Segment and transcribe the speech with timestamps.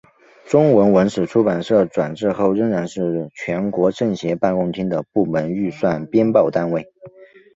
[0.47, 6.91] 中国文史出版社转制后仍然是全国政协办公厅的部门预算编报单位。